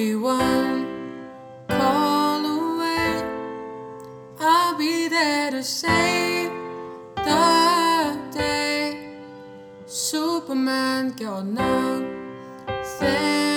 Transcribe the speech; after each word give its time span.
be 0.00 0.14
one 0.14 0.86
call 1.68 2.40
away. 2.58 3.22
I'll 4.38 4.74
be 4.78 5.08
there 5.08 5.50
to 5.50 5.62
save 5.62 6.50
the 7.16 8.18
day. 8.32 9.18
Superman 9.84 11.12
got 11.20 11.44
nothing. 11.44 13.49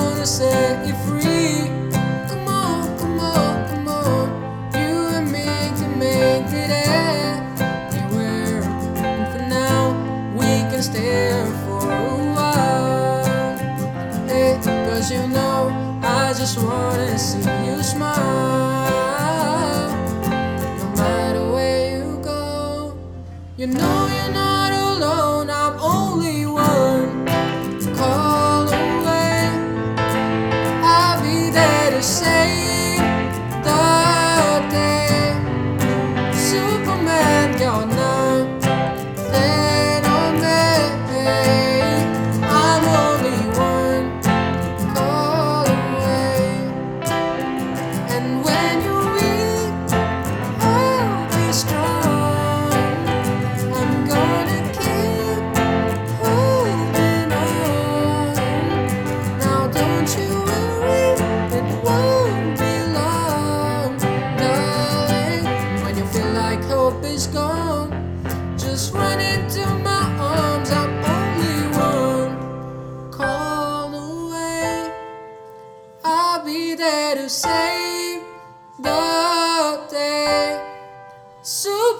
gonna 0.00 0.26
set 0.26 0.86
you 0.86 0.94
free. 1.06 1.68
Come 2.28 2.48
on, 2.48 2.98
come 2.98 3.20
on, 3.20 3.68
come 3.70 3.88
on. 3.88 4.24
You 4.80 4.94
and 5.16 5.26
me 5.34 5.46
can 5.78 5.92
make 5.98 6.50
it 6.64 6.70
anywhere. 7.92 8.62
And 9.08 9.24
for 9.32 9.42
now, 9.60 9.82
we 10.38 10.50
can 10.70 10.82
stare 10.82 11.46
for 11.64 11.84
a 11.92 12.16
while. 12.36 13.58
Hey, 14.28 14.58
cause 14.64 15.10
you 15.12 15.26
know, 15.28 15.58
I 16.02 16.32
just 16.40 16.56
wanna 16.58 17.18
see 17.18 17.44
you 17.66 17.82
smile. 17.82 18.59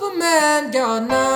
Superman 0.01 0.71
got 0.71 1.03
nine. 1.09 1.30